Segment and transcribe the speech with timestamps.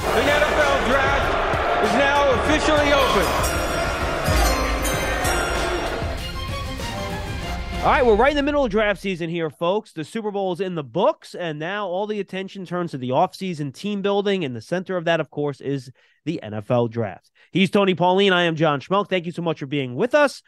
[0.00, 3.50] The NFL Draft is now officially open.
[7.80, 9.92] All right, we're right in the middle of draft season here, folks.
[9.92, 13.10] The Super Bowl is in the books, and now all the attention turns to the
[13.10, 14.44] offseason team building.
[14.44, 15.90] And the center of that, of course, is
[16.24, 17.30] the NFL Draft.
[17.52, 18.32] He's Tony Pauline.
[18.32, 19.08] I am John Schmeelk.
[19.08, 20.42] Thank you so much for being with us.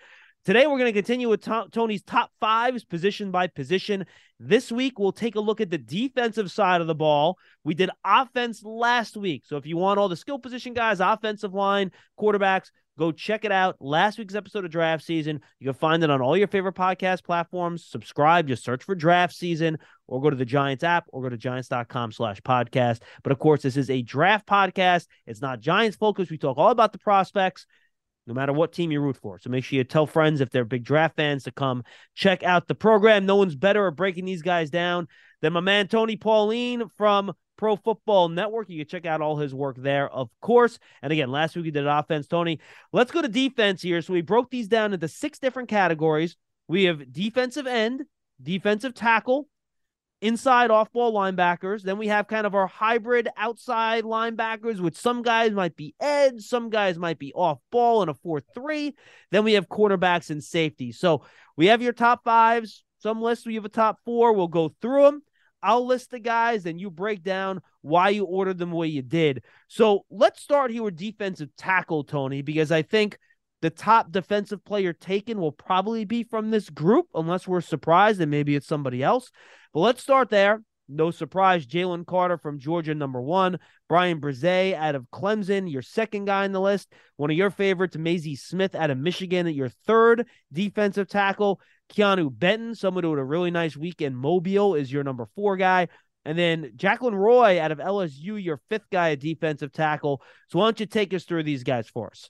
[0.44, 4.06] Today, we're going to continue with to- Tony's top fives, position by position.
[4.40, 7.38] This week, we'll take a look at the defensive side of the ball.
[7.62, 9.44] We did offense last week.
[9.46, 13.52] So if you want all the skill position guys, offensive line, quarterbacks, Go check it
[13.52, 13.76] out.
[13.80, 15.40] Last week's episode of Draft Season.
[15.58, 17.86] You can find it on all your favorite podcast platforms.
[17.86, 21.38] Subscribe, just search for Draft Season or go to the Giants app or go to
[21.38, 23.00] giants.com slash podcast.
[23.22, 25.06] But of course, this is a draft podcast.
[25.26, 26.30] It's not Giants focused.
[26.30, 27.66] We talk all about the prospects,
[28.26, 29.38] no matter what team you root for.
[29.38, 31.82] So make sure you tell friends if they're big draft fans to come
[32.14, 33.26] check out the program.
[33.26, 35.08] No one's better at breaking these guys down
[35.40, 38.68] than my man Tony Pauline from Pro Football Network.
[38.68, 40.78] You can check out all his work there, of course.
[41.02, 42.60] And again, last week we did offense, Tony.
[42.92, 44.02] Let's go to defense here.
[44.02, 46.36] So we broke these down into six different categories.
[46.68, 48.04] We have defensive end,
[48.42, 49.48] defensive tackle,
[50.22, 51.82] inside off ball linebackers.
[51.82, 56.42] Then we have kind of our hybrid outside linebackers, which some guys might be edge,
[56.42, 58.94] some guys might be off ball in a 4 3.
[59.30, 60.92] Then we have quarterbacks and safety.
[60.92, 61.24] So
[61.56, 62.84] we have your top fives.
[63.00, 64.32] Some lists we have a top four.
[64.32, 65.22] We'll go through them.
[65.60, 69.02] I'll list the guys and you break down why you ordered them the way you
[69.02, 69.42] did.
[69.68, 73.18] So let's start here with defensive tackle, Tony, because I think
[73.62, 78.30] the top defensive player taken will probably be from this group, unless we're surprised and
[78.30, 79.30] maybe it's somebody else.
[79.72, 80.62] But let's start there.
[80.88, 83.58] No surprise, Jalen Carter from Georgia, number one.
[83.88, 86.92] Bryan Bresee out of Clemson, your second guy in the list.
[87.16, 91.60] One of your favorites, Mazi Smith out of Michigan, at your third defensive tackle.
[91.94, 95.56] Keanu Benton, someone who had a really nice week in Mobile, is your number four
[95.56, 95.86] guy.
[96.24, 100.20] And then Jaquelin Roy out of LSU, your fifth guy at defensive tackle.
[100.48, 102.28] So why don't you take us through these guys for us?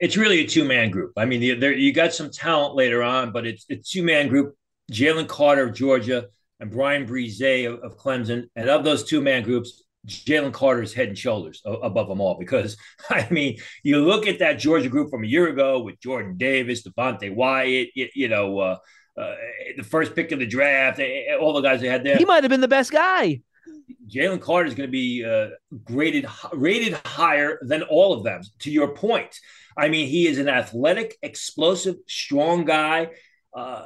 [0.00, 1.12] It's really a two man group.
[1.16, 4.56] I mean, there you got some talent later on, but it's a two man group.
[4.92, 6.26] Jalen Carter of Georgia
[6.60, 11.08] and Bryan Bresee of, of Clemson, and of those two man groups, Jalen Carter's head
[11.08, 12.38] and shoulders above them all.
[12.38, 12.76] Because
[13.10, 16.86] I mean, you look at that Georgia group from a year ago with Jordan Davis,
[16.86, 18.58] Devonte Wyatt, you, you know.
[18.58, 18.76] Uh,
[19.16, 19.34] uh,
[19.76, 22.16] the first pick of the draft, eh, eh, all the guys they had there.
[22.16, 23.42] He might have been the best guy.
[24.08, 25.48] Jalen Carter is going to be uh,
[25.84, 28.42] graded rated higher than all of them.
[28.60, 29.38] To your point,
[29.76, 33.10] I mean, he is an athletic, explosive, strong guy.
[33.52, 33.84] Uh,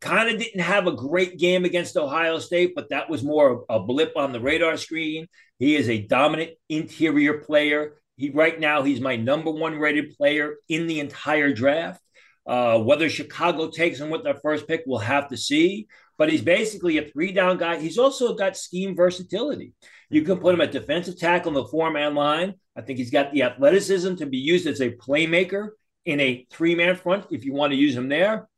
[0.00, 3.80] kind of didn't have a great game against Ohio State, but that was more a
[3.80, 5.28] blip on the radar screen.
[5.58, 8.00] He is a dominant interior player.
[8.16, 12.00] He right now he's my number one rated player in the entire draft.
[12.46, 15.86] Uh, whether Chicago takes him with their first pick, we'll have to see.
[16.20, 17.78] But he's basically a three down guy.
[17.78, 19.72] He's also got scheme versatility.
[20.10, 22.56] You can put him at defensive tackle in the four man line.
[22.76, 25.70] I think he's got the athleticism to be used as a playmaker
[26.04, 28.50] in a three man front if you want to use him there.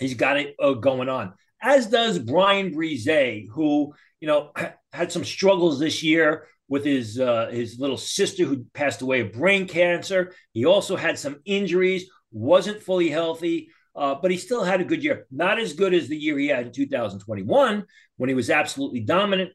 [0.00, 1.32] He's got it uh, going on,
[1.62, 4.52] as does Bryan Bresee, who, you know,
[4.92, 9.32] had some struggles this year with his uh, his little sister who passed away of
[9.32, 10.34] brain cancer.
[10.52, 15.04] He also had some injuries wasn't fully healthy, uh, but he still had a good
[15.04, 15.26] year.
[15.30, 17.84] Not as good as the year he had in 2021
[18.16, 19.52] when he was absolutely dominant,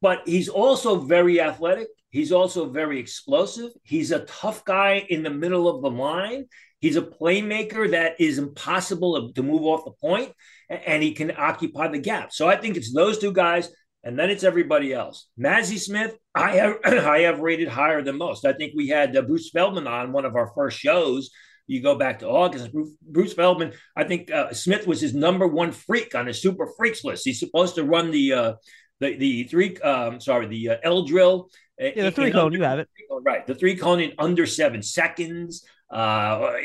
[0.00, 1.88] but he's also very athletic.
[2.10, 3.70] He's also very explosive.
[3.82, 6.46] He's a tough guy in the middle of the line.
[6.80, 10.32] He's a playmaker that is impossible to move off the point,
[10.70, 12.32] and he can occupy the gap.
[12.32, 13.68] So I think it's those two guys,
[14.04, 15.26] and then it's everybody else.
[15.38, 18.46] Mazi Smith, I have I have rated higher than most.
[18.46, 21.30] I think we had uh, Bruce Feldman on one of our first shows
[21.68, 22.70] you go back to August.
[23.02, 27.04] Bruce Feldman, I think uh, Smith was his number one freak on his super freaks
[27.04, 27.24] list.
[27.24, 28.52] He's supposed to run the uh,
[29.00, 31.50] the the three um sorry the uh, L drill.
[31.80, 32.88] Uh, yeah, the three cone, you have it
[33.22, 33.46] right.
[33.46, 35.64] The three cone in under seven seconds.
[35.90, 36.56] Uh,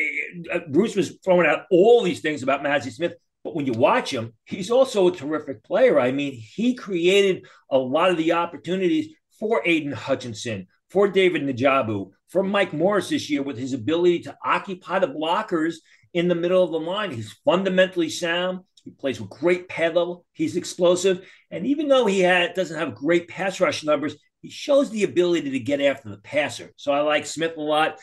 [0.52, 4.12] uh, Bruce was throwing out all these things about Mazi Smith, but when you watch
[4.12, 6.00] him, he's also a terrific player.
[6.00, 12.12] I mean, he created a lot of the opportunities for Aidan Hutchinson, for David Ojabo,
[12.34, 15.76] for Mike Morris this year with his ability to occupy the blockers
[16.16, 17.12] in the middle of the line.
[17.12, 18.62] He's fundamentally sound.
[18.84, 20.26] He plays with great pedal.
[20.34, 21.26] He's explosive.
[21.52, 25.52] And even though he had, doesn't have great pass rush numbers, he shows the ability
[25.52, 26.74] to get after the passer.
[26.76, 28.00] So I like Smith a lot.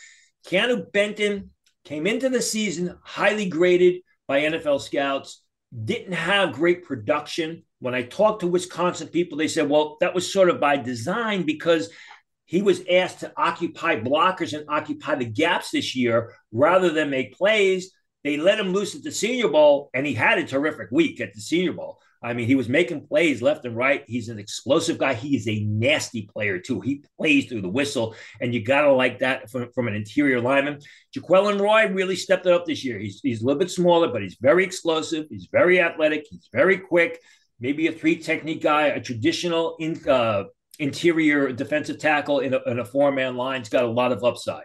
[0.46, 1.50] Keanu Benton
[1.84, 5.42] came into the season highly graded by NFL scouts,
[5.84, 7.64] didn't have great production.
[7.80, 11.44] When I talked to Wisconsin people, they said, well, that was sort of by design
[11.44, 11.90] because
[12.50, 17.38] he was asked to occupy blockers and occupy the gaps this year rather than make
[17.38, 17.92] plays.
[18.24, 21.32] They let him loose at the Senior Bowl, and he had a terrific week at
[21.32, 22.00] the Senior Bowl.
[22.20, 24.02] I mean, he was making plays left and right.
[24.08, 25.14] He's an explosive guy.
[25.14, 26.80] He is a nasty player, too.
[26.80, 30.40] He plays through the whistle, and you got to like that from, from an interior
[30.40, 30.80] lineman.
[31.16, 32.98] Jaquelin Roy really stepped it up this year.
[32.98, 35.26] He's, he's a little bit smaller, but he's very explosive.
[35.30, 36.26] He's very athletic.
[36.28, 37.20] He's very quick.
[37.60, 40.44] Maybe a three technique guy, a traditional in, uh,
[40.80, 43.60] interior defensive tackle in a, in a four man line.
[43.60, 44.64] He's got a lot of upside.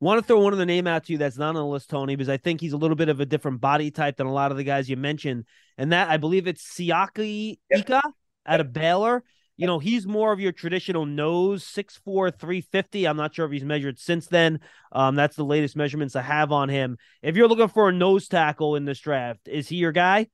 [0.00, 1.88] Want to throw one of the name out to you that's not on the list,
[1.88, 4.32] Tony, because I think he's a little bit of a different body type than a
[4.32, 5.44] lot of the guys you mentioned.
[5.78, 7.58] And that I believe it's Siaki.
[7.70, 8.02] Ika
[8.44, 9.22] out of Baylor.
[9.56, 13.06] You know, he's more of your traditional nose, 6'4, 350.
[13.06, 14.58] I'm not sure if he's measured since then.
[14.90, 16.96] Um, that's the latest measurements I have on him.
[17.22, 20.26] If you're looking for a nose tackle in this draft, is he your guy?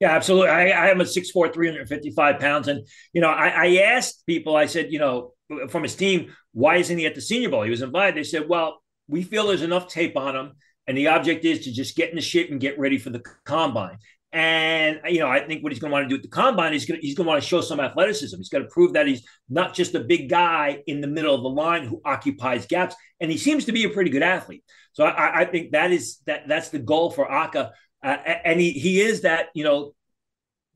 [0.00, 0.48] Yeah, absolutely.
[0.48, 2.68] I, I am a 6'4, 355 pounds.
[2.68, 5.32] And, you know, I, I asked people, I said, you know,
[5.68, 7.62] from his team, why isn't he at the Senior Bowl?
[7.62, 8.16] He was invited.
[8.16, 10.52] They said, well, we feel there's enough tape on him,
[10.86, 13.22] and the object is to just get in the shape and get ready for the
[13.44, 13.98] combine.
[14.32, 16.74] And you know, I think what he's going to want to do at the combine
[16.74, 18.36] is going to, he's going to want to show some athleticism.
[18.36, 21.42] He's got to prove that he's not just a big guy in the middle of
[21.42, 24.64] the line who occupies gaps, and he seems to be a pretty good athlete.
[24.92, 27.72] So I, I think that is that that's the goal for Ika,
[28.04, 29.94] uh, and he he is that you know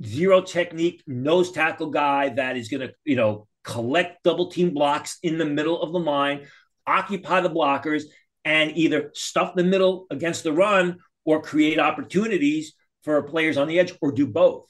[0.04, 5.18] zero technique nose tackle guy that is going to you know collect double team blocks
[5.22, 6.46] in the middle of the line,
[6.86, 8.04] occupy the blockers,
[8.44, 12.72] and either stuff the middle against the run or create opportunities
[13.02, 14.64] for players on the edge or do both.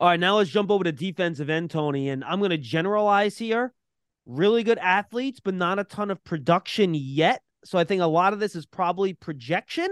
[0.00, 2.08] All right, now let's jump over to defensive end, Tony.
[2.08, 3.72] And I'm going to generalize here.
[4.24, 7.42] Really good athletes, but not a ton of production yet.
[7.64, 9.88] So I think a lot of this is probably projection.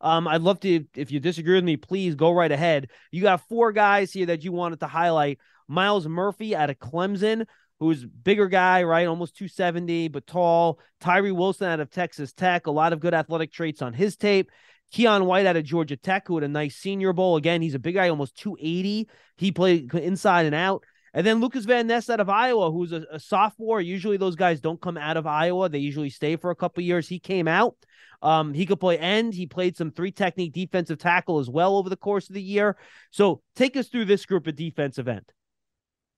[0.00, 2.90] Um, I'd love to, if you disagree with me, please go right ahead.
[3.10, 5.38] You got four guys here that you wanted to highlight.
[5.68, 7.46] Myles Murphy out of Clemson,
[7.80, 9.06] who's bigger guy, right?
[9.06, 10.78] Almost 270, but tall.
[11.00, 14.50] Tyree Wilson out of Texas Tech, a lot of good athletic traits on his tape.
[14.94, 17.36] Keion White out of Georgia Tech, who had a nice senior bowl.
[17.36, 19.08] Again, he's a big guy, almost 280.
[19.36, 20.84] He played inside and out.
[21.16, 23.80] And then Lucas Van Ness out of Iowa, who's a, a, sophomore.
[23.80, 25.70] Usually those guys don't come out of Iowa.
[25.70, 27.08] They usually stay for a couple years.
[27.08, 27.74] He came out.
[28.20, 29.32] Um, he could play end.
[29.32, 32.76] He played some three technique defensive tackle as well over the course of the year.
[33.12, 35.24] So take us through this group of defensive end.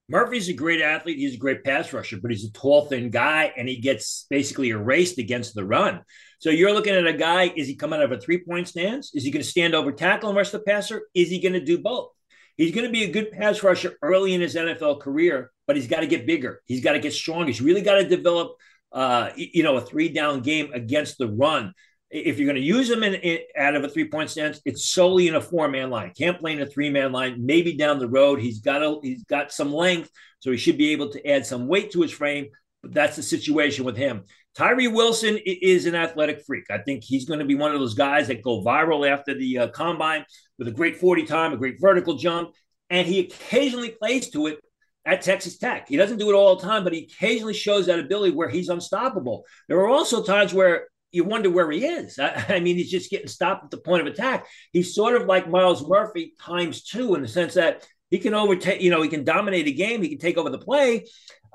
[0.09, 1.19] Murphy's a great athlete.
[1.19, 4.71] He's a great pass rusher, but he's a tall, thin guy, and he gets basically
[4.71, 6.03] erased against the run.
[6.41, 9.15] So you're looking at a guy, is he coming out of a three point stance?
[9.15, 11.03] Is he going to stand over tackle and rush the passer?
[11.15, 12.11] Is he going to do both?
[12.59, 15.87] He's going to be a good pass rusher early in his NFL career, but he's
[15.87, 16.61] got to get bigger.
[16.67, 17.47] He's got to get stronger.
[17.47, 18.57] He's really got to develop,
[18.93, 21.73] uh, you know, a three down game against the run.
[22.11, 24.89] If you're going to use him in, in out of a three point stance, it's
[24.89, 26.13] solely in a four man line.
[26.19, 27.47] Can't play in a three man line.
[27.47, 30.91] Maybe down the road, he's got a, he's got some length, so he should be
[30.91, 32.49] able to add some weight to his frame.
[32.83, 34.25] But that's the situation with him.
[34.59, 36.65] Tyree Wilson is an athletic freak.
[36.69, 39.57] I think he's going to be one of those guys that go viral after the
[39.57, 40.25] uh, combine
[40.59, 42.51] with a great 40 time, a great vertical jump.
[42.91, 44.59] And he occasionally plays to it
[45.07, 45.87] at Texas Tech.
[45.89, 48.69] He doesn't do it all the time, but he occasionally shows that ability where he's
[48.69, 49.45] unstoppable.
[49.69, 52.19] There are also times where you wonder where he is.
[52.19, 54.49] I, I, mean, he's just getting stopped at the point of attack.
[54.73, 58.81] He's sort of like Myles Murphy times two in the sense that he can overtake,
[58.81, 61.05] you know, he can dominate a game, he can take over the play,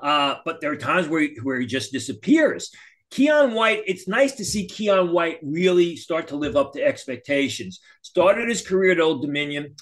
[0.02, 2.70] uh, but there are times where, where he just disappears.
[3.12, 7.80] Keion White, it's nice to see Keion White really start to live up to expectations.
[8.02, 9.74] Started his career at Old Dominion,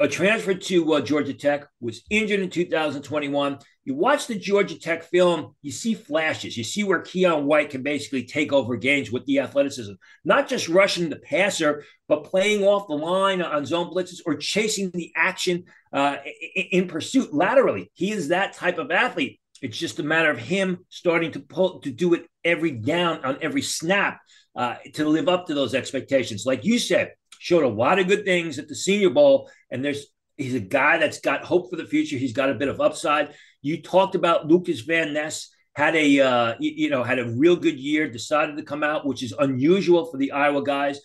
[0.00, 3.58] a transfer to uh, Georgia Tech, was injured in 2021.
[3.84, 6.56] You watch the Georgia Tech film, you see flashes.
[6.56, 9.92] You see where Keion White can basically take over games with the athleticism,
[10.24, 14.90] not just rushing the passer, but playing off the line on zone blitzes or chasing
[14.92, 16.16] the action uh,
[16.54, 17.90] in pursuit laterally.
[17.94, 19.40] He is that type of athlete.
[19.62, 23.38] It's just a matter of him starting to pull to do it every down on
[23.40, 24.20] every snap
[24.54, 26.44] uh, to live up to those expectations.
[26.44, 30.06] Like you said, showed a lot of good things at the Senior Bowl, and there's
[30.36, 32.16] He's a guy that's got hope for the future.
[32.16, 33.34] He's got a bit of upside.
[33.60, 37.78] You talked about Lucas Van Ness had a uh, you know had a real good
[37.78, 38.10] year.
[38.10, 41.00] Decided to come out, which is unusual for the Iowa guys.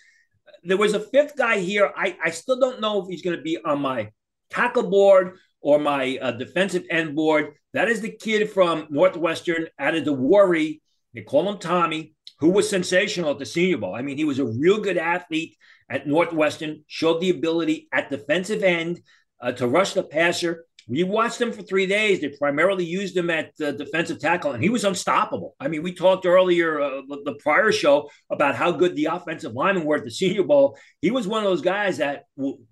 [0.64, 1.92] There was a fifth guy here.
[1.96, 4.12] I, I still don't know if he's going to be on my
[4.50, 5.38] tackle board
[5.68, 7.52] or my uh, defensive end board.
[7.74, 10.80] That is the kid from Northwestern out of the DeWarry.
[11.14, 13.94] They call him Tommy, who was sensational at the Senior Bowl.
[13.94, 15.58] I mean, he was a real good athlete
[15.90, 19.02] at Northwestern, showed the ability at defensive end
[19.42, 20.64] uh, to rush the passer.
[20.88, 22.22] We watched him for three days.
[22.22, 25.58] They primarily used him at uh, defensive tackle, and he was unstoppable.
[25.60, 29.84] I mean, we talked earlier, uh, the prior show, about how good the offensive linemen
[29.84, 30.78] were at the Senior Bowl.
[31.02, 32.24] He was one of those guys that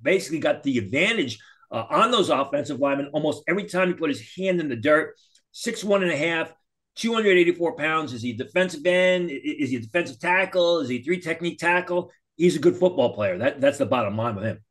[0.01, 1.39] basically got the advantage
[1.75, 5.15] uh, on those offensive linemen almost every time he put his hand in the dirt.
[5.51, 6.53] Six one and a half,
[6.95, 8.13] 284 pounds.
[8.13, 9.29] Is he defensive end?
[9.29, 10.79] Is he a defensive tackle?
[10.79, 12.11] Is he three technique tackle?
[12.37, 13.37] He's a good football player.
[13.37, 14.63] That that's the bottom line with him.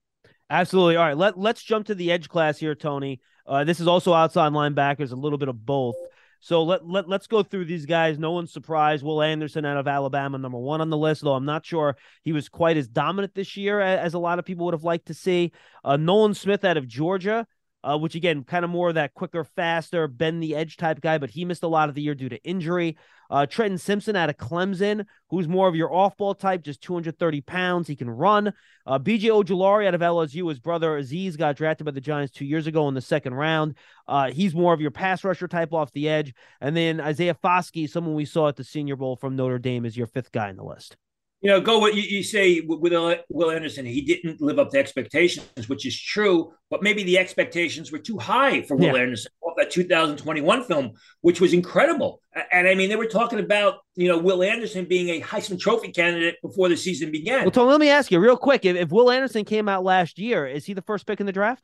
[0.49, 0.97] Absolutely.
[0.97, 3.21] All right, let let's jump to the edge class here, Tony.
[3.47, 5.97] Uh, this is also outside linebackers, a little bit of both.
[6.45, 8.19] So let, let, let's go through these guys.
[8.19, 9.03] No one's surprised.
[9.03, 12.33] Will Anderson out of Alabama, number one on the list, though I'm not sure he
[12.33, 15.15] was quite as dominant this year as, a lot of people would have liked to
[15.15, 15.53] see.
[15.83, 17.47] Uh, Nolan Smith out of Georgia,
[17.83, 21.17] uh, which again, kind of more of that quicker, faster, bend the edge type guy,
[21.17, 22.99] but he missed a lot of the year due to injury.
[23.35, 27.41] Uh, Trenton Simpson out of Clemson, who's more of your off ball type, just 230
[27.41, 27.88] pounds.
[27.88, 28.53] He can run.
[28.87, 32.45] Uh, BJ Ojulari out of LSU, his brother Azeez got drafted by the Giants two
[32.45, 33.75] years ago in the second round.
[34.07, 36.33] Uh, he's more of your pass rusher type off the edge.
[36.61, 39.97] And then Isaiah Foskey, someone we saw at the Senior Bowl from Notre Dame, is
[39.97, 40.97] your fifth guy in the list
[41.45, 43.85] you know, go what you, you say with Will Anderson.
[43.85, 48.17] He didn't live up to expectations, which is true, but maybe the expectations were too
[48.17, 49.03] high for Will yeah.
[49.03, 52.23] Anderson off that 2021 film, which was incredible.
[52.51, 55.93] And I mean, they were talking about, you know, Will Anderson being a Heisman Trophy
[55.93, 57.43] candidate before the season began.
[57.43, 58.65] Well, Tony, let me ask you real quick.
[58.65, 61.33] If, if Will Anderson came out last year, is he the first pick in the
[61.33, 61.63] draft?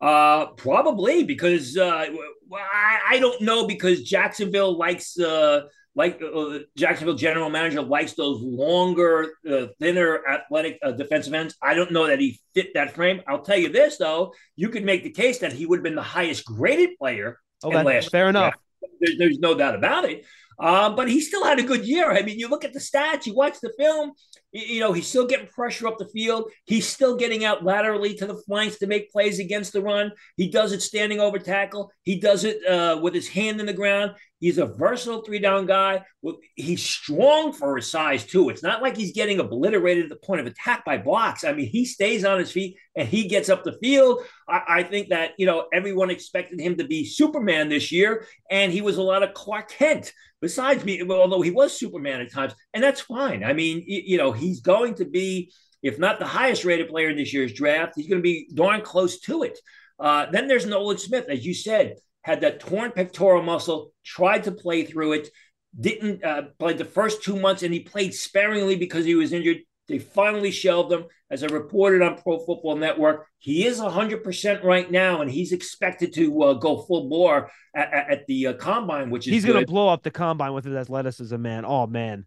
[0.00, 2.06] Uh, probably because uh,
[2.54, 5.62] I, I don't know because Jacksonville likes uh,
[5.96, 11.56] like uh, uh, Jacksonville general manager likes those longer, uh, thinner, athletic uh, defensive ends.
[11.62, 13.22] I don't know that he fit that frame.
[13.26, 15.94] I'll tell you this though: you could make the case that he would have been
[15.94, 17.40] the highest graded player.
[17.64, 18.54] Okay, last fair enough.
[19.00, 20.24] There's, there's no doubt about it.
[20.58, 22.10] Uh, but he still had a good year.
[22.10, 24.12] I mean, you look at the stats, you watch the film,
[24.52, 26.50] you, know, he's still getting pressure up the field.
[26.64, 30.12] He's still getting out laterally to the flanks to make plays against the run.
[30.36, 31.90] He does it standing over tackle.
[32.02, 34.12] He does it uh, with his hand in the ground.
[34.38, 36.04] He's a versatile three down guy.
[36.54, 38.50] He's strong for his size, too.
[38.50, 41.42] It's not like he's getting obliterated at the point of attack by blocks.
[41.42, 44.20] I mean, he stays on his feet and he gets up the field.
[44.48, 48.72] I, I think that, you know, everyone expected him to be Superman this year, and
[48.72, 50.12] he was a lot of Clark Kent
[50.42, 53.42] besides me, although he was Superman at times, and that's fine.
[53.42, 55.50] I mean, you know, he's going to be,
[55.82, 58.82] if not the highest rated player in this year's draft, he's going to be darn
[58.82, 59.58] close to it.
[59.98, 61.94] Uh, then there's Nolan Smith, as you said,
[62.26, 65.28] had that torn pectoral muscle, tried to play through it,
[65.78, 69.58] didn't uh, play the first two months, and he played sparingly because he was injured.
[69.86, 71.04] They finally shelved him.
[71.30, 76.12] As I reported on Pro Football Network, he is 100% right now, and he's expected
[76.14, 79.66] to uh, go full bore at, at, the uh, combine, which is He's going to
[79.66, 81.64] blow up the combine with his athleticism, man.
[81.64, 82.26] Oh, man.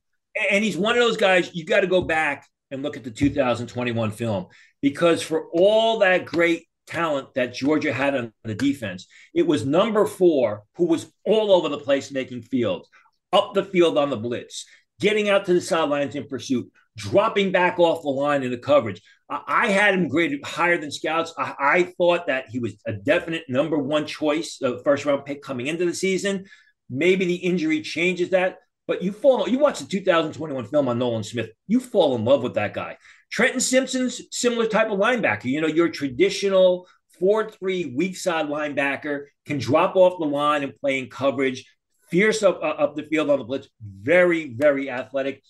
[0.49, 3.11] And he's one of those guys, you got to go back and look at the
[3.11, 4.47] 2021 film
[4.81, 10.05] because for all that great talent that Georgia had on the defense, it was number
[10.05, 12.89] four who was all over the place making fields,
[13.31, 14.65] up the field on the blitz,
[14.99, 19.01] getting out to the sidelines in pursuit, dropping back off the line in the coverage.
[19.29, 21.33] I had him graded higher than scouts.
[21.37, 25.43] I, I thought that he was a definite number one choice, uh, first round pick
[25.43, 26.45] coming into the season.
[26.89, 28.57] Maybe the injury changes that,
[28.89, 29.47] but you fall.
[29.47, 32.97] You watch the 2021 film on Nolan Smith, you fall in love with that guy.
[33.31, 35.45] Trenton Simpson's similar type of linebacker.
[35.45, 36.87] You know, your traditional
[37.19, 41.71] 4 3 weak side linebacker can drop off the line and play in coverage,
[42.09, 45.43] fierce up, uh, up the field on the blitz, very, very athletic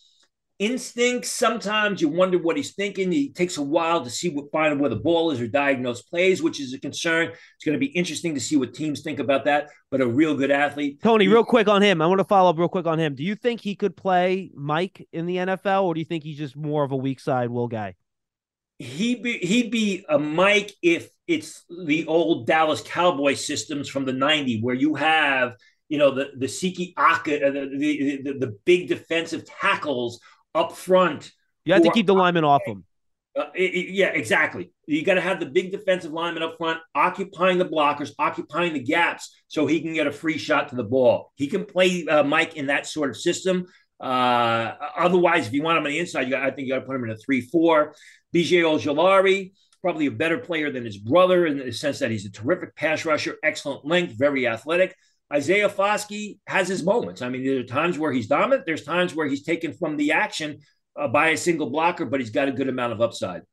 [0.60, 1.32] instincts.
[1.32, 3.12] Sometimes you wonder what he's thinking.
[3.12, 6.44] He takes a while to see what find where the ball is or diagnose plays,
[6.44, 7.30] which is a concern.
[7.30, 9.70] It's going to be interesting to see what teams think about that.
[9.90, 11.02] But a real good athlete.
[11.02, 12.02] Tony, real quick on him.
[12.02, 13.16] I want to follow up real quick on him.
[13.16, 16.38] Do you think he could play Mike in the NFL, or do you think he's
[16.38, 17.96] just more of a weak side will guy?
[18.78, 24.14] He'd be he'd be a Mike if it's the old Dallas Cowboy systems from the
[24.14, 25.56] '90s, where you have
[25.90, 30.22] you know the the Siaki Ika, uh, the, the, the big defensive tackles
[30.56, 31.32] up front.
[31.66, 32.86] You have to keep the lineman off him.
[33.38, 34.72] Uh, it, yeah, exactly.
[34.88, 38.80] You got to have the big defensive lineman up front, occupying the blockers, occupying the
[38.80, 41.32] gaps, so he can get a free shot to the ball.
[41.36, 43.68] He can play uh, Mike in that sort of system.
[44.00, 46.80] Uh, otherwise, if you want him on the inside, you got, I think you got
[46.80, 47.94] to put him in a three-four.
[48.34, 52.32] BJ Ojulari, probably a better player than his brother in the sense that he's a
[52.32, 54.96] terrific pass rusher, excellent length, very athletic.
[55.32, 57.22] Isaiah Foskey has his moments.
[57.22, 58.66] I mean, there are times where he's dominant.
[58.66, 60.60] There's times where he's taken from the action
[61.00, 63.44] uh, by a single blocker, but he's got a good amount of upside.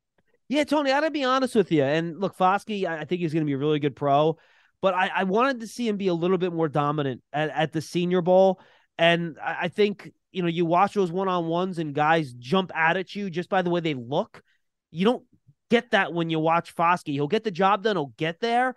[0.49, 1.83] Yeah, Tony, I gotta be honest with you.
[1.83, 4.39] And look, Foskey, I think he's gonna be a really good pro,
[4.81, 7.73] but I, I wanted to see him be a little bit more dominant at, at
[7.73, 8.61] the senior bowl.
[8.97, 13.15] And I, I think, you know, you watch those one-on-ones and guys jump out at
[13.15, 14.43] you just by the way they look.
[14.91, 15.25] You don't
[15.69, 17.13] get that when you watch Foskey.
[17.13, 18.77] He'll get the job done, he'll get there,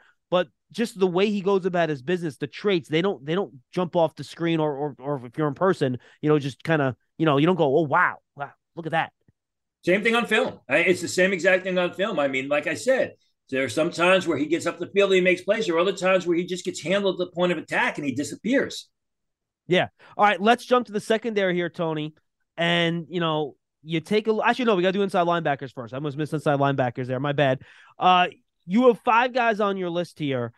[0.72, 3.96] just the way he goes about his business, the traits, they don't they don't jump
[3.96, 6.96] off the screen or or, or if you're in person, you know, just kind of,
[7.18, 9.12] you know, you don't go, oh wow, wow, look at that.
[9.86, 10.60] Same thing on film.
[10.68, 12.20] It's the same exact thing on film.
[12.20, 13.14] I mean, like I said,
[13.50, 15.66] there are some times where he gets up the field and he makes plays.
[15.66, 18.06] There are other times where he just gets handled at the point of attack and
[18.06, 18.90] he disappears.
[19.68, 19.88] Yeah.
[20.18, 20.42] All right.
[20.42, 22.14] Let's jump to the secondary here, Tony.
[22.58, 25.94] And you know, you take a actually no, we got to do inside linebackers first.
[25.94, 27.20] I almost missed inside linebackers there.
[27.20, 27.62] My bad.
[27.98, 28.28] Uh,
[28.70, 30.54] you have five guys on your list here.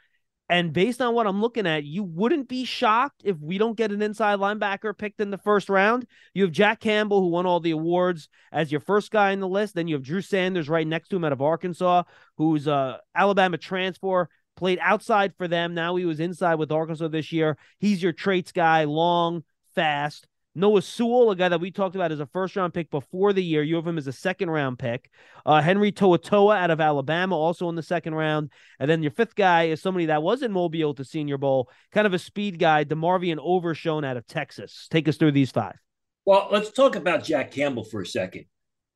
[0.49, 3.93] And based on what I'm looking at, you wouldn't be shocked if we don't get
[3.93, 6.05] an inside linebacker picked in the first round.
[6.33, 9.47] You have Jack Campbell, who won all the awards as your first guy in the
[9.47, 9.75] list.
[9.75, 12.03] Then you have Drew Sanders right next to him out of Arkansas,
[12.35, 14.27] who's a Alabama transfer,
[14.57, 15.73] played outside for them.
[15.73, 17.57] Now he was inside with Arkansas this year.
[17.79, 20.27] He's your traits guy, long, fast.
[20.53, 23.43] Noah Sewell, a guy that we talked about as a first round pick before the
[23.43, 23.63] year.
[23.63, 25.09] You have him as a second round pick.
[25.45, 28.51] Uh, Henry To'oTo'o out of Alabama, also in the second round.
[28.79, 32.05] And then your fifth guy is somebody that was in Mobile to Senior Bowl, kind
[32.05, 34.87] of a speed guy, DeMarvion Overshown out of Texas.
[34.91, 35.75] Take us through these five.
[36.25, 38.45] Well, let's talk about Jack Campbell for a second.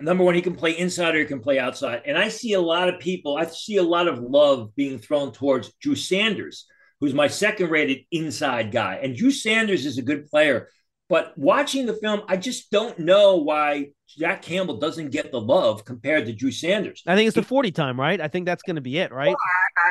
[0.01, 2.01] Number one, he can play inside or he can play outside.
[2.05, 5.31] And I see a lot of people, I see a lot of love being thrown
[5.31, 6.65] towards Drew Sanders,
[7.00, 9.00] who's my second rated inside guy.
[9.01, 10.67] And Drew Sanders is a good player
[11.07, 15.85] but watching the film, I just don't know why Jack Campbell doesn't get the love
[15.85, 17.03] compared to Drew Sanders.
[17.05, 18.19] I think it's the 40 time, right?
[18.19, 19.27] I think that's going to be it, right?
[19.27, 19.38] Well,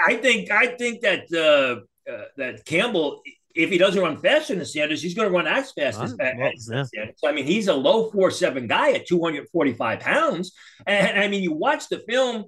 [0.08, 3.22] I, I, think I think that uh, uh, that Campbell,
[3.54, 6.68] if he doesn't run faster than Sanders, he's going to run as fast as, as
[6.70, 6.82] yeah.
[6.82, 7.20] Sanders.
[7.24, 10.52] I mean, he's a low four seven guy at 245 pounds,
[10.86, 12.46] and I mean, you watch the film.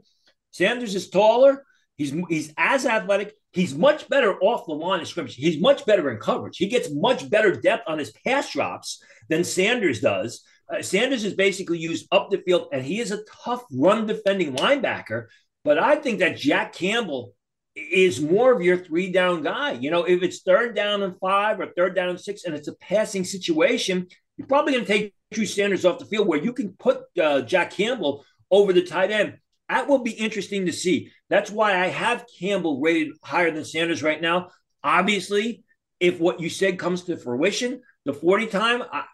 [0.50, 1.64] Sanders is taller.
[1.96, 3.32] He's he's as athletic.
[3.56, 5.34] He's much better off the line of scrimmage.
[5.34, 6.58] He's much better in coverage.
[6.58, 10.42] He gets much better depth on his pass drops than Sanders does.
[10.70, 14.56] Uh, Sanders is basically used up the field, and he is a tough run defending
[14.56, 15.28] linebacker.
[15.64, 17.32] But I think that Jack Campbell
[17.74, 19.72] is more of your three down guy.
[19.72, 22.68] You know, if it's third down and five or third down and six, and it's
[22.68, 26.52] a passing situation, you're probably going to take Drew Sanders off the field where you
[26.52, 29.38] can put uh, Jack Campbell over the tight end.
[29.68, 31.10] That will be interesting to see.
[31.28, 34.50] That's why I have Campbell rated higher than Sanders right now.
[34.84, 35.64] Obviously,
[35.98, 39.04] if what you said comes to fruition, the 40 time, I,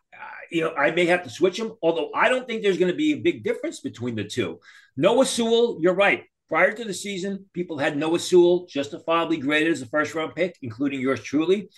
[0.50, 2.96] you know, I may have to switch him, although I don't think there's going to
[2.96, 4.60] be a big difference between the two.
[4.96, 6.24] Noah Sewell, you're right.
[6.48, 10.58] Prior to the season, people had Noah Sewell justifiably graded as a first round pick,
[10.60, 11.70] including yours truly.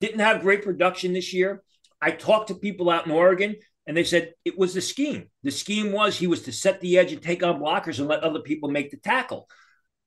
[0.00, 1.62] Didn't have great production this year.
[2.00, 3.56] I talked to people out in Oregon.
[3.86, 5.28] And they said it was the scheme.
[5.42, 8.22] The scheme was he was to set the edge and take on blockers and let
[8.22, 9.48] other people make the tackle.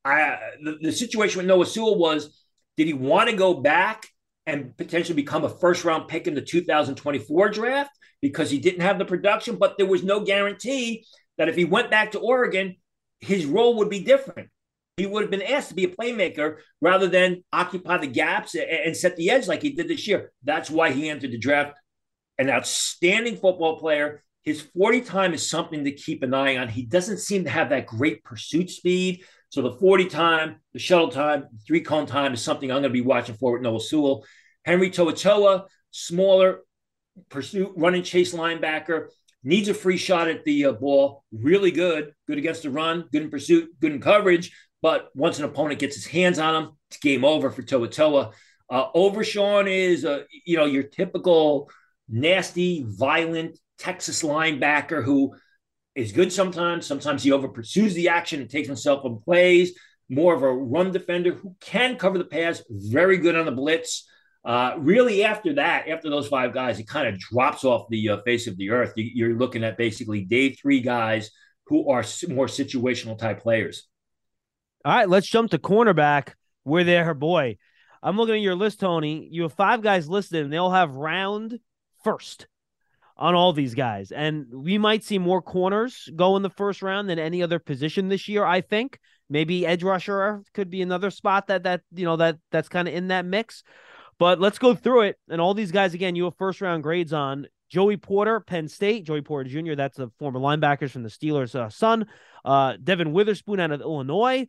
[0.04, 2.44] I, the, the situation with Noah Sewell was
[2.76, 4.06] did he want to go back
[4.46, 8.98] and potentially become a first round pick in the 2024 draft because he didn't have
[8.98, 9.56] the production?
[9.56, 11.04] But there was no guarantee
[11.36, 12.76] that if he went back to Oregon,
[13.20, 14.48] his role would be different.
[14.96, 18.68] He would have been asked to be a playmaker rather than occupy the gaps and,
[18.68, 20.32] and set the edge like he did this year.
[20.42, 21.76] That's why he entered the draft
[22.38, 24.22] an outstanding football player.
[24.42, 26.68] His 40 time is something to keep an eye on.
[26.68, 29.24] He doesn't seem to have that great pursuit speed.
[29.50, 32.90] So the 40 time, the shuttle time, three cone time is something I'm going to
[32.90, 34.24] be watching for with Noah Sewell.
[34.64, 36.60] Henry To'oTo'o, smaller
[37.30, 39.08] pursuit, running chase linebacker,
[39.42, 41.24] needs a free shot at the uh, ball.
[41.32, 44.52] Really good, good against the run, good in pursuit, good in coverage.
[44.82, 48.32] But once an opponent gets his hands on him, it's game over for To'oTo'o.
[48.70, 51.70] Uh, Overshown is, uh, you know, your typical
[52.08, 55.34] nasty, violent Texas linebacker who
[55.94, 56.86] is good sometimes.
[56.86, 59.78] Sometimes he over pursues the action and takes himself on plays.
[60.08, 64.08] More of a run defender who can cover the pass, very good on the blitz.
[64.44, 68.22] Uh, really, after that, after those five guys, it kind of drops off the uh,
[68.22, 68.92] face of the earth.
[68.96, 71.30] You, are looking at basically day three guys
[71.66, 73.86] who are more situational type players.
[74.84, 76.32] All right, let's jump to cornerback.
[76.64, 77.58] We're there, her boy.
[78.02, 79.28] I'm looking at your list, Tony.
[79.30, 81.58] You have five guys listed, and they all have round
[82.02, 82.46] first
[83.16, 84.12] on all these guys.
[84.12, 88.08] And we might see more corners go in the first round than any other position
[88.08, 88.98] this year, I think.
[89.28, 92.94] Maybe edge rusher could be another spot that that you know that that's kind of
[92.94, 93.62] in that mix.
[94.18, 95.16] But let's go through it.
[95.28, 97.46] And all these guys again, you have first round grades on.
[97.68, 99.04] Joey Porter, Penn State.
[99.04, 102.06] Joey Porter Jr., that's the former linebackers from the Steelers' uh, son.
[102.44, 104.46] Uh, Devon Witherspoon out of Illinois.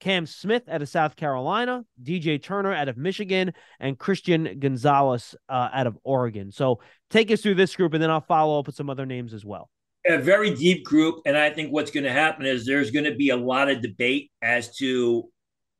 [0.00, 5.70] Cam Smith out of South Carolina, DJ Turner out of Michigan, and Christian Gonzalez uh,
[5.72, 6.52] out of Oregon.
[6.52, 6.80] So
[7.10, 9.44] take us through this group, and then I'll follow up with some other names as
[9.44, 9.70] well.
[10.06, 13.14] A very deep group, and I think what's going to happen is there's going to
[13.14, 15.28] be a lot of debate as to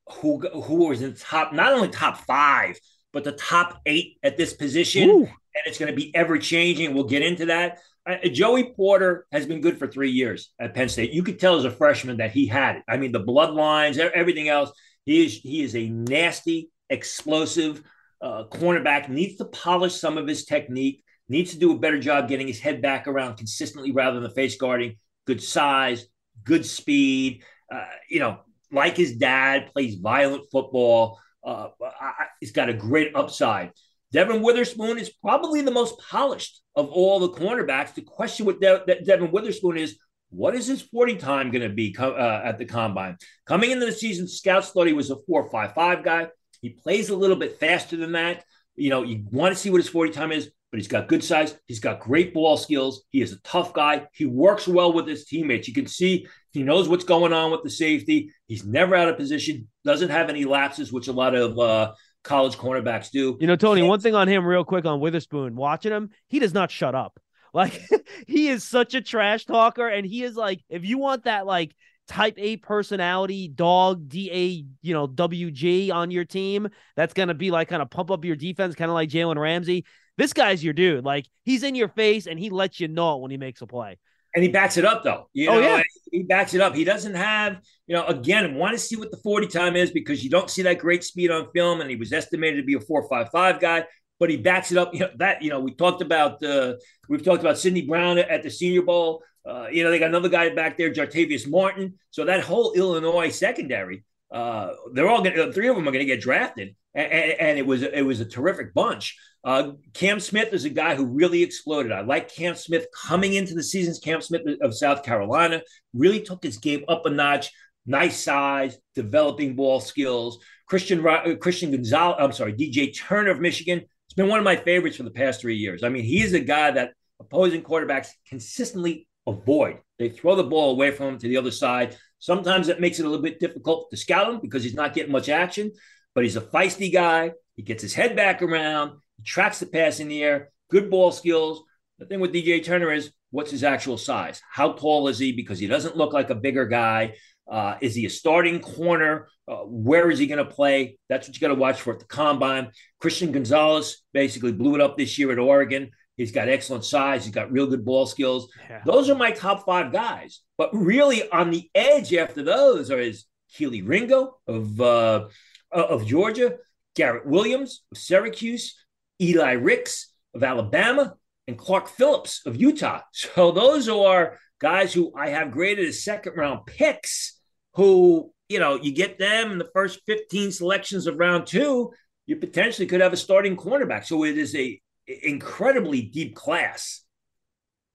[0.09, 2.79] who who is in top, not only top five,
[3.12, 5.11] but the top eight at this position.
[5.11, 5.29] Ooh.
[5.57, 6.94] And it's going to be ever changing.
[6.94, 7.79] We'll get into that.
[8.07, 11.12] Uh, Joey Porter has been good for three years at Penn State.
[11.12, 12.83] You could tell as a freshman that he had it.
[12.87, 14.71] I mean, the bloodlines, everything else.
[15.07, 17.83] He is he is a nasty, explosive
[18.21, 19.09] uh, cornerback.
[19.09, 21.03] Needs to polish some of his technique.
[21.29, 24.35] Needs to do a better job getting his head back around consistently rather than the
[24.35, 24.97] face guarding.
[25.27, 26.07] Good size,
[26.45, 27.43] good speed.
[27.73, 28.40] Uh, you know,
[28.71, 31.19] like his dad, plays violent football.
[31.43, 33.73] Uh, I, he's got a great upside.
[34.14, 37.94] Devon Witherspoon is probably the most polished of all the cornerbacks.
[37.94, 39.98] The question with De- De- Devon Witherspoon is
[40.31, 43.16] what is his 40 time going to be co- uh, at the combine?
[43.44, 46.29] Coming into the season, scouts thought he was a 4.55 guy.
[46.61, 48.44] He plays a little bit faster than that.
[48.77, 51.24] You know, you want to see what his 40 time is, but he's got good
[51.24, 51.59] size.
[51.66, 53.03] He's got great ball skills.
[53.11, 54.07] He is a tough guy.
[54.12, 55.66] He works well with his teammates.
[55.66, 58.31] You can see he knows what's going on with the safety.
[58.46, 61.92] He's never out of position, doesn't have any lapses, which a lot of uh,
[62.25, 63.37] college cornerbacks do.
[63.41, 66.55] You know, Tony, one thing on him, real quick on Witherspoon, watching him, he does
[66.55, 67.21] not shut up.
[67.55, 67.81] Like
[68.27, 71.73] he is such a trash talker, and he is like, if you want that like
[72.09, 77.53] type A personality, dog, D A, you know, WG on your team, that's gonna be
[77.53, 79.85] like kind of pump up your defense, kind of like Jalen Ramsey.
[80.19, 81.05] This guy's your dude.
[81.05, 83.69] Like he's in your face and he lets you know it when he makes a
[83.69, 83.99] play
[84.35, 85.29] and he backs it up though.
[85.33, 85.83] You oh, know, oh, yeah.
[86.11, 86.75] he backs it up.
[86.75, 90.25] He doesn't have, you know, again, want to see what the 40 time is because
[90.25, 91.81] you don't see that great speed on film.
[91.81, 93.85] And he was estimated to be a 4.55 guy,
[94.18, 94.92] but he backs it up.
[94.92, 96.75] You know, that, you know, we talked about uh
[97.09, 99.23] we've talked about Sidney Brown at the senior bowl.
[99.47, 101.94] Uh, you know, they got another guy back there, Jartavius Martin.
[102.11, 106.07] So that whole Illinois secondary, uh, they're all going to, three of them are gonna
[106.07, 106.75] get drafted.
[106.94, 109.16] And, and, it was it was a terrific bunch.
[109.42, 111.92] Uh, Cam Smith is a guy who really exploded.
[111.92, 113.98] I like Cam Smith coming into the seasons.
[113.98, 115.61] Cam Smith of South Carolina
[115.92, 117.50] really took his game up a notch.
[117.87, 120.38] Nice size, developing ball skills.
[120.66, 123.83] Christian uh, Christian Gonzalez, I'm sorry, DJ Turner of Michigan.
[124.07, 125.83] It's been one of my favorites for the past three years.
[125.83, 129.78] I mean, he is a guy that opposing quarterbacks consistently avoid.
[129.98, 131.96] They throw the ball away from him to the other side.
[132.18, 135.12] Sometimes it makes it a little bit difficult to scout him because he's not getting
[135.12, 135.72] much action,
[136.14, 137.33] but he's a feisty guy.
[137.57, 141.12] He gets his head back around he tracks the pass in the air, good ball
[141.12, 141.62] skills.
[141.98, 144.42] The thing with DJ Turner is what's his actual size?
[144.50, 145.33] How tall is he?
[145.33, 147.14] Because he doesn't look like a bigger guy.
[147.50, 149.29] Uh, is he a starting corner?
[149.46, 150.98] Uh, where is he going to play?
[151.09, 152.70] That's what you got to watch for at the combine.
[153.00, 155.90] Christian Gonzalez basically blew it up this year at Oregon.
[156.16, 157.24] He's got excellent size.
[157.24, 158.50] He's got real good ball skills.
[158.70, 158.83] Yeah.
[158.87, 160.40] Those are my top five guys.
[160.57, 163.24] But really, on the edge after those are is
[163.55, 165.29] Kelee Ringo of uh,
[165.75, 166.55] Uh, of Georgia,
[166.95, 168.77] Garrett Williams of Syracuse,
[169.21, 171.15] Eli Ricks of Alabama,
[171.49, 173.01] and Clark Phillips of Utah.
[173.13, 177.41] So those are guys who I have graded as second round picks
[177.75, 181.93] who, you know, you get them in the first 15 selections of round two,
[182.27, 184.05] you potentially could have a starting cornerback.
[184.05, 187.04] So it is a incredibly deep class.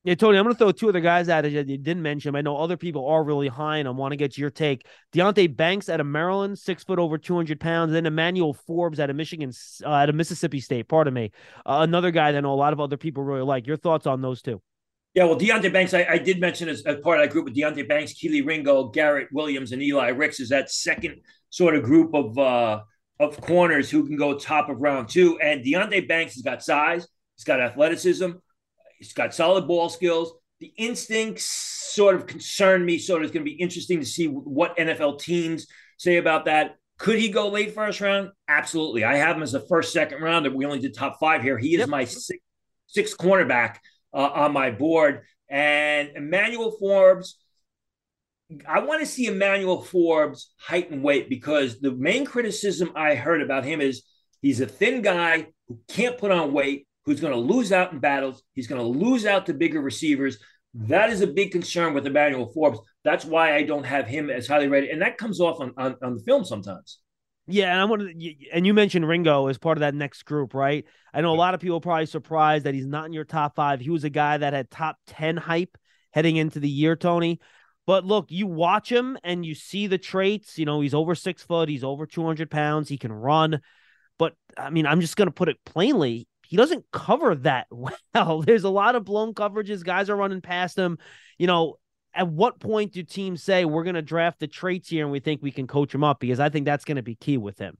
[0.05, 2.33] Yeah, Tony, I'm going to throw two other guys out that you didn't mention.
[2.33, 4.85] I know other people are really high, and I want to get your take.
[5.13, 7.91] Deonte Banks out of Maryland, six foot over 200 pounds.
[7.91, 9.51] Then Emmanuel Forbes out of Michigan,
[9.83, 10.87] uh, out of Mississippi State.
[10.87, 11.31] Pardon me.
[11.65, 13.67] Uh, another guy that I know a lot of other people really like.
[13.67, 14.61] Your thoughts on those two?
[15.15, 17.55] Yeah, well, Deonte Banks, I, I did mention as, as, part of that group with
[17.55, 22.13] Deonte Banks, Kelee Ringo, Garrett Williams, and Eli Ricks is that second sort of group
[22.13, 22.81] of uh,
[23.19, 25.37] of corners who can go top of round two.
[25.39, 28.29] And Deonte Banks has got size, he's got athleticism.
[28.99, 30.33] He's got solid ball skills.
[30.59, 32.99] The instincts sort of concern me.
[32.99, 36.75] So it's going to be interesting to see what NFL teams say about that.
[36.97, 38.31] Could he go late first round?
[38.49, 39.05] Absolutely.
[39.05, 40.51] I have him as a first, second rounder.
[40.51, 41.57] We only did top five here.
[41.57, 41.89] He is yep.
[41.89, 42.45] my sixth,
[42.87, 43.77] sixth cornerback
[44.13, 45.21] uh, on my board.
[45.49, 47.37] And Emmanuel Forbes,
[48.67, 53.41] I want to see Emmanuel Forbes height and weight because the main criticism I heard
[53.41, 54.03] about him is
[54.41, 57.97] he's a thin guy who can't put on weight who's going to lose out in
[57.97, 58.43] battles.
[58.53, 60.37] He's going to lose out to bigger receivers.
[60.75, 62.79] That is a big concern with Emmanuel Forbes.
[63.03, 65.95] That's why I don't have him as highly rated, and that comes off on, on,
[66.03, 66.99] on the film sometimes.
[67.47, 70.53] Yeah, and I want to, and you mentioned Ringo as part of that next group,
[70.53, 70.85] right?
[71.11, 73.55] I know a lot of people are probably surprised that he's not in your top
[73.55, 73.79] five.
[73.79, 75.75] He was a guy that had top ten hype
[76.11, 77.39] heading into the year, Tony.
[77.87, 80.59] But look, you watch him and you see the traits.
[80.59, 83.61] You know, he's over six foot, he's over two hundred pounds, he can run.
[84.19, 87.67] But I mean, I'm just going to put it plainly he doesn't cover that
[88.13, 88.41] well.
[88.41, 89.83] There's a lot of blown coverages.
[89.83, 90.97] Guys are running past him.
[91.37, 91.75] You know,
[92.13, 95.19] at what point do teams say we're going to draft the traits here and we
[95.19, 96.19] think we can coach him up?
[96.19, 97.77] Because I think that's going to be key with him.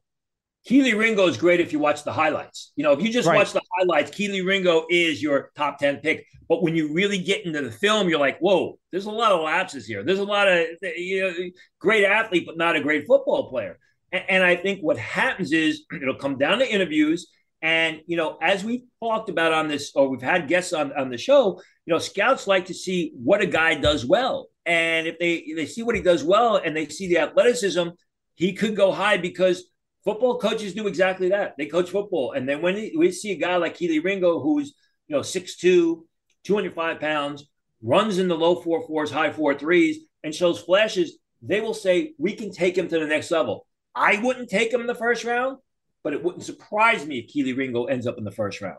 [0.67, 2.73] Kelee Ringo is great if you watch the highlights.
[2.75, 3.37] You know, if you just right.
[3.37, 6.27] watch the highlights, Kelee Ringo is your top 10 pick.
[6.47, 9.41] But when you really get into the film, you're like, whoa, there's a lot of
[9.41, 10.03] lapses here.
[10.03, 11.33] There's a lot of, you know,
[11.79, 13.79] great athlete, but not a great football player.
[14.11, 17.31] And, and I think what happens is it'll come down to interviews.
[17.61, 21.09] And, you know, as we've talked about on this, or we've had guests on, on
[21.09, 24.47] the show, you know, scouts like to see what a guy does well.
[24.65, 27.89] And if they, they see what he does well and they see the athleticism,
[28.35, 29.65] he could go high because
[30.05, 31.55] football coaches do exactly that.
[31.57, 32.31] They coach football.
[32.31, 34.73] And then when we see a guy like Kelee Ringo, who's,
[35.07, 36.03] you know, 6'2,
[36.43, 37.45] 205 pounds,
[37.81, 42.13] runs in the low four fours, high four threes, and shows flashes, they will say,
[42.17, 43.65] we can take him to the next level.
[43.95, 45.57] I wouldn't take him in the first round,
[46.03, 48.77] but it wouldn't surprise me if Kelee Ringo ends up in the first round.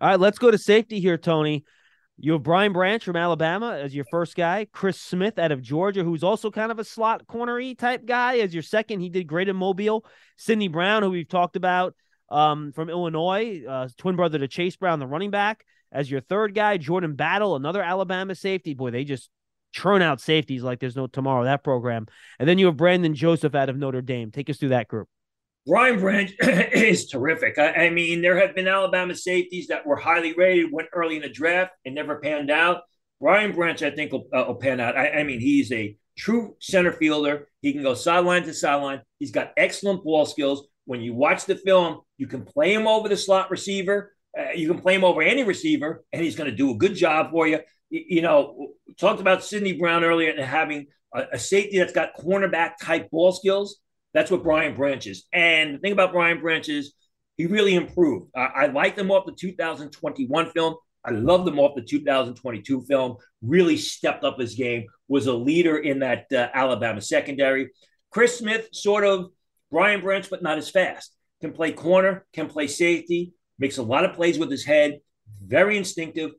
[0.00, 1.64] All right, let's go to safety here, Tony.
[2.16, 6.04] You have Brian Branch from Alabama as your first guy, Chris Smith out of Georgia,
[6.04, 9.00] who's also kind of a slot cornery type guy as your second.
[9.00, 10.04] He did great in Mobile.
[10.36, 11.94] Sidney Brown, who we've talked about
[12.30, 16.54] um, from Illinois, uh, twin brother to Chase Brown, the running back, as your third
[16.54, 16.76] guy.
[16.76, 18.74] Jordan Battle, another Alabama safety.
[18.74, 19.28] Boy, they just
[19.72, 22.06] churn out safeties like there's no tomorrow, that program.
[22.38, 24.30] And then you have Brandon Joseph out of Notre Dame.
[24.30, 25.08] Take us through that group.
[25.66, 27.58] Brian Branch is terrific.
[27.58, 31.22] I, I, mean, there have been Alabama safeties that were highly rated, went early in
[31.22, 32.82] the draft, and never panned out.
[33.20, 34.96] Brian Branch, I think, will, uh, will pan out.
[34.96, 37.48] I, I, mean, he's a true center fielder.
[37.62, 39.00] He can go sideline to sideline.
[39.18, 40.66] He's got excellent ball skills.
[40.84, 44.14] When you watch the film, you can play him over the slot receiver.
[44.38, 46.94] Uh, you can play him over any receiver, and he's going to do a good
[46.94, 47.60] job for you.
[47.88, 52.14] You, you know, talked about Sidney Brown earlier and having a, a safety that's got
[52.14, 53.78] cornerback type ball skills
[54.14, 55.24] that's what Brian Branch is.
[55.32, 56.94] And the thing about Brian Branch is
[57.36, 58.30] he really improved.
[58.34, 60.76] I, I liked him off the 2021 film.
[61.04, 63.16] I loved him off the 2022 film.
[63.42, 64.86] Really stepped up his game.
[65.08, 67.70] Was a leader in that uh, Alabama secondary.
[68.10, 69.26] Chris Smith, sort of
[69.70, 71.14] Brian Branch, but not as fast.
[71.40, 75.00] Can play corner, can play safety, makes a lot of plays with his head.
[75.44, 76.30] Very instinctive,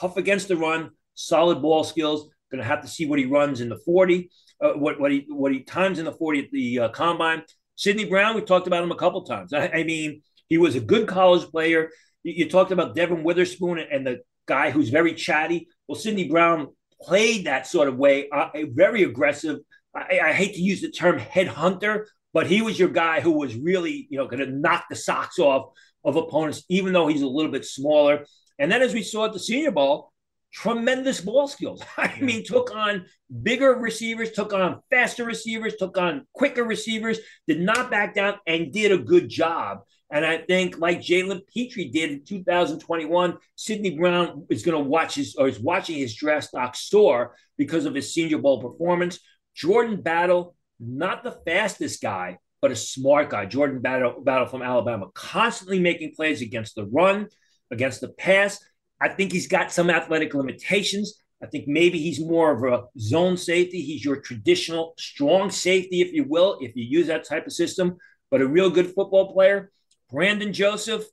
[0.00, 2.28] tough against the run, solid ball skills.
[2.50, 4.28] Going to have to see what he runs in the 40
[4.62, 7.42] uh, what what he what he times in the 40 at the uh, combine.
[7.76, 9.52] Sidney Brown, we talked about him a couple times.
[9.52, 11.90] I, I mean, he was a good college player.
[12.22, 15.68] You, you, talked about Devon Witherspoon and the guy who's very chatty.
[15.88, 16.68] Well, Sidney Brown
[17.00, 19.60] played that sort of way, uh, very aggressive.
[19.94, 23.56] I, I hate to use the term headhunter, but he was your guy who was
[23.56, 25.70] really, you know, going to knock the socks off
[26.04, 28.26] of opponents, even though he's a little bit smaller.
[28.58, 30.09] And then, as we saw at the Senior Bowl,
[30.52, 31.82] tremendous ball skills.
[31.96, 33.06] I mean, took on
[33.42, 38.72] bigger receivers, took on faster receivers, took on quicker receivers, did not back down, and
[38.72, 39.80] did a good job.
[40.12, 45.14] And I think, like Jalen Pitre did in 2021, Sidney Brown is going to watch
[45.14, 49.20] his or is watching his draft stock soar because of his Senior Bowl performance.
[49.54, 53.46] Jordan Battle, not the fastest guy, but a smart guy.
[53.46, 57.28] Jordan Battle, Battle from Alabama, constantly making plays against the run,
[57.70, 58.58] against the pass
[59.00, 61.20] I think he's got some athletic limitations.
[61.42, 63.80] I think maybe he's more of a zone safety.
[63.80, 67.96] He's your traditional strong safety, if you will, if you use that type of system,
[68.30, 69.72] but a real good football player.
[70.10, 71.04] Brandon Joseph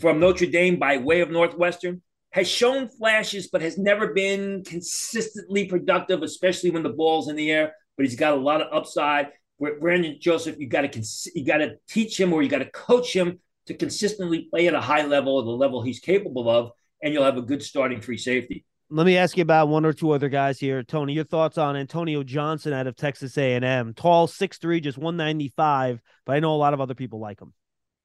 [0.00, 5.66] from Notre Dame by way of Northwestern has shown flashes, but has never been consistently
[5.66, 7.74] productive, especially when the ball's in the air.
[7.96, 9.28] But he's got a lot of upside.
[9.58, 13.14] Brandon Joseph, you got to you got to teach him or you got to coach
[13.14, 16.70] him to consistently play at a high level, or the level he's capable of
[17.02, 18.64] and you'll have a good starting free safety.
[18.88, 21.12] Let me ask you about one or two other guys here, Tony.
[21.12, 23.94] Your thoughts on Antonio Johnson out of Texas A&M?
[23.94, 27.18] Tall, six three, just one ninety five, but I know a lot of other people
[27.18, 27.52] like him.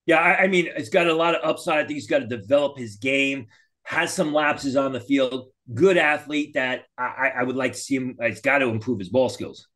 [0.07, 1.77] Yeah, I, I mean, it's got a lot of upside.
[1.77, 3.47] I think he's got to develop his game.
[3.83, 5.49] Has some lapses on the field.
[5.71, 8.17] Good athlete that I, I would like to see him.
[8.19, 9.67] He's got to improve his ball skills.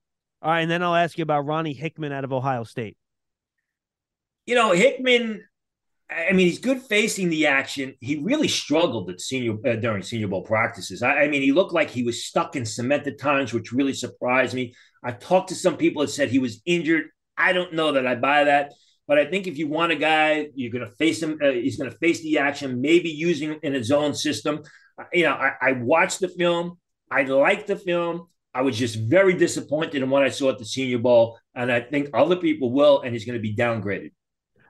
[0.41, 2.97] All right, and then I'll ask you about Ronnie Hickman out of Ohio State.
[4.45, 5.43] You know, Hickman
[6.09, 7.95] I mean, he's good facing the action.
[7.99, 11.01] He really struggled at senior uh, during Senior Bowl practices.
[11.01, 13.93] I, I, mean, he looked like he was stuck in cement at times, which really
[13.93, 14.75] surprised me.
[15.03, 17.05] I talked to some people that said he was injured.
[17.37, 18.73] I don't know that I buy that,
[19.07, 21.39] but I think if you want a guy, you're going to face him.
[21.43, 24.61] Uh, he's going to face the action, maybe using in his own system.
[24.99, 26.77] Uh, you know, I, I watched the film.
[27.09, 28.27] I liked the film.
[28.53, 31.81] I was just very disappointed in what I saw at the Senior Bowl, and I
[31.81, 34.11] think other people will, and he's going to be downgraded.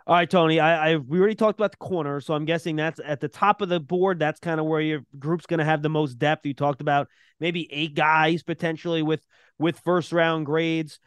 [0.08, 0.60] All right, Tony.
[0.60, 3.62] I, I we already talked about the corner, so I'm guessing that's at the top
[3.62, 4.20] of the board.
[4.20, 6.46] That's kind of where your group's going to have the most depth.
[6.46, 7.08] You talked about
[7.40, 9.26] maybe eight guys potentially with
[9.58, 11.00] with first round grades.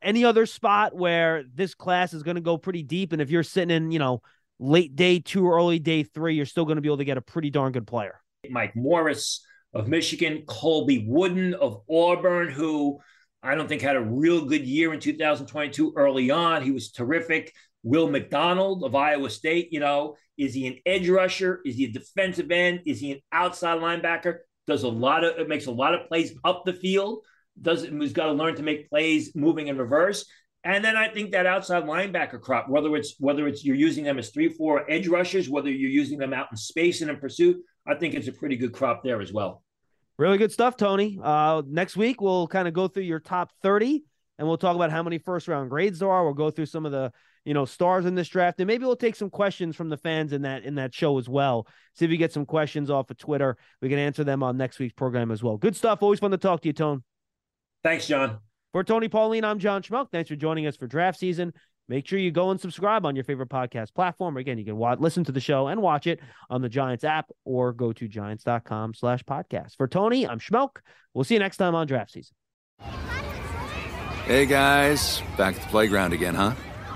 [0.00, 3.42] Any other spot where this class is going to go pretty deep, and if you're
[3.42, 4.22] sitting in, you know,
[4.58, 7.18] late day two, or early day three, you're still going to be able to get
[7.18, 8.20] a pretty darn good player.
[8.48, 13.00] Mike Morris of Michigan, Colby Wooden of Auburn, who
[13.42, 16.62] I don't think had a real good year in 2022 early on.
[16.62, 17.52] He was terrific.
[17.86, 21.60] Will McDonald of Iowa State, you know, is he an edge rusher?
[21.64, 22.80] Is he a defensive end?
[22.84, 24.38] Is he an outside linebacker?
[24.66, 27.20] Does a lot of it makes a lot of plays up the field.
[27.62, 30.26] Does he's got to learn to make plays moving in reverse.
[30.64, 34.18] And then I think that outside linebacker crop, whether it's whether it's you're using them
[34.18, 37.56] as three, four edge rushers, whether you're using them out in space and in pursuit,
[37.86, 39.62] I think it's a pretty good crop there as well.
[40.18, 41.20] Really good stuff, Tony.
[41.22, 44.02] Uh, next week we'll kind of go through your top 30
[44.40, 46.24] and we'll talk about how many first round grades there are.
[46.24, 47.12] We'll go through some of the
[47.46, 50.32] you know stars in this draft, and maybe we'll take some questions from the fans
[50.32, 51.66] in that in that show as well.
[51.94, 53.56] See if we get some questions off of Twitter.
[53.80, 55.56] We can answer them on next week's program as well.
[55.56, 56.02] Good stuff.
[56.02, 57.04] Always fun to talk to you, Tone.
[57.82, 58.38] Thanks, John.
[58.72, 60.10] For Tony Pauline, I'm John Schmeelk.
[60.10, 61.54] Thanks for joining us for draft season.
[61.88, 64.36] Make sure you go and subscribe on your favorite podcast platform.
[64.36, 66.18] Again, you can watch, listen to the show and watch it
[66.50, 69.76] on the Giants app or go to giants.com slash podcast.
[69.76, 70.78] For Tony, I'm Schmeelk.
[71.14, 72.34] We'll see you next time on draft season.
[74.24, 76.52] Hey guys, back at the playground again, huh?